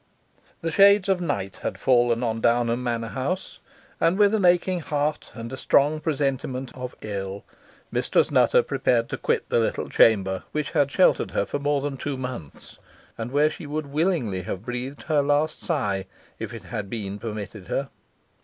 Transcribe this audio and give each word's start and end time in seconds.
The 0.61 0.71
shades 0.71 1.07
of 1.09 1.21
night 1.21 1.57
had 1.57 1.77
fallen 1.77 2.23
on 2.23 2.41
Downham 2.41 2.81
manor 2.83 3.09
house, 3.09 3.59
and 3.99 4.17
with 4.17 4.33
an 4.33 4.45
aching 4.45 4.79
heart, 4.79 5.29
and 5.35 5.53
a 5.53 5.57
strong 5.57 5.99
presentiment 5.99 6.71
of 6.75 6.95
ill, 7.01 7.43
Mistress 7.91 8.31
Nutter 8.31 8.63
prepared 8.63 9.09
to 9.09 9.17
quit 9.17 9.47
the 9.49 9.59
little 9.59 9.89
chamber 9.89 10.41
which 10.53 10.71
had 10.71 10.89
sheltered 10.89 11.29
her 11.29 11.45
for 11.45 11.59
more 11.59 11.81
than 11.81 11.97
two 11.97 12.17
months, 12.17 12.79
and 13.15 13.31
where 13.31 13.51
she 13.51 13.67
would 13.67 13.91
willingly 13.93 14.41
have 14.41 14.65
breathed 14.65 15.03
her 15.03 15.21
latest 15.21 15.61
sigh, 15.61 16.07
if 16.39 16.51
it 16.51 16.63
had 16.63 16.89
been 16.89 17.17
so 17.17 17.19
permitted 17.27 17.67
her. 17.67 17.89